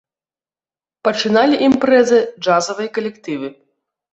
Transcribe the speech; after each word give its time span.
Пачыналі 1.07 1.55
імпрэзы 1.67 2.19
джазавыя 2.43 2.89
калектывы. 2.97 3.47